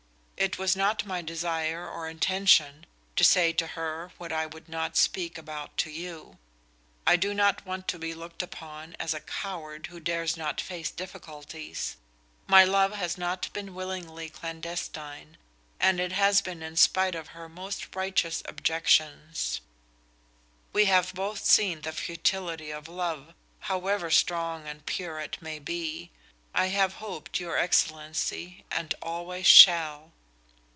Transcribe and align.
It 0.43 0.57
was 0.57 0.75
not 0.75 1.05
my 1.05 1.21
desire 1.21 1.87
or 1.87 2.09
intention 2.09 2.87
to 3.15 3.23
say 3.23 3.53
to 3.53 3.67
her 3.67 4.11
what 4.17 4.31
I 4.33 4.47
could 4.47 4.67
not 4.67 4.97
speak 4.97 5.37
about 5.37 5.77
to 5.77 5.91
you. 5.91 6.39
I 7.05 7.15
do 7.15 7.35
not 7.35 7.63
want 7.63 7.87
to 7.89 7.99
be 7.99 8.15
looked 8.15 8.41
upon 8.41 8.95
as 8.99 9.13
a 9.13 9.19
coward 9.19 9.85
who 9.85 9.99
dares 9.99 10.35
not 10.35 10.59
face 10.59 10.89
difficulties. 10.89 11.95
My 12.47 12.63
love 12.63 12.93
has 12.93 13.19
not 13.19 13.53
been 13.53 13.75
willingly 13.75 14.29
clandestine, 14.31 15.37
and 15.79 15.99
it 15.99 16.11
has 16.13 16.41
been 16.41 16.63
in 16.63 16.75
spite 16.75 17.13
of 17.13 17.27
her 17.29 17.47
most 17.47 17.95
righteous 17.95 18.41
objections. 18.45 19.61
We 20.73 20.85
have 20.85 21.13
both 21.13 21.45
seen 21.45 21.81
the 21.81 21.93
futility 21.93 22.71
of 22.71 22.87
love, 22.87 23.35
however 23.59 24.09
strong 24.09 24.65
and 24.67 24.87
pure 24.87 25.19
it 25.19 25.37
may 25.39 25.59
be. 25.59 26.09
I 26.55 26.69
have 26.69 26.95
hoped, 26.95 27.39
your 27.39 27.57
excellency, 27.59 28.65
and 28.71 28.95
always 29.03 29.45
shall." 29.45 30.13